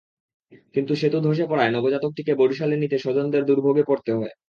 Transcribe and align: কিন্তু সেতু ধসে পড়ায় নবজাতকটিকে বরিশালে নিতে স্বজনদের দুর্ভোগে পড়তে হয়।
কিন্তু 0.75 0.93
সেতু 0.95 1.17
ধসে 1.23 1.45
পড়ায় 1.49 1.71
নবজাতকটিকে 1.73 2.33
বরিশালে 2.35 2.75
নিতে 2.77 2.97
স্বজনদের 2.99 3.43
দুর্ভোগে 3.49 3.83
পড়তে 3.89 4.11
হয়। 4.13 4.33